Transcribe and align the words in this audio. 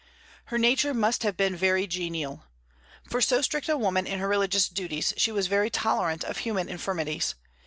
Her 0.45 0.57
nature 0.57 0.95
must 0.95 1.21
have 1.21 1.37
been 1.37 1.55
very 1.55 1.85
genial. 1.85 2.45
For 3.07 3.21
so 3.21 3.39
strict 3.43 3.69
a 3.69 3.77
woman 3.77 4.07
in 4.07 4.17
her 4.17 4.27
religious 4.27 4.67
duties, 4.67 5.13
she 5.15 5.31
was 5.31 5.45
very 5.45 5.69
tolerant 5.69 6.23
of 6.23 6.39
human 6.39 6.67
infirmities. 6.69 7.35